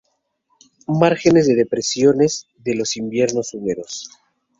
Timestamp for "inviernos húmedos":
2.97-4.09